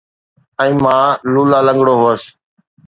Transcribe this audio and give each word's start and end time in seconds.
۽ 0.63 0.71
مان 0.83 1.03
لولا 1.37 1.59
لنگڙو 1.69 1.95
هوس 2.03 2.23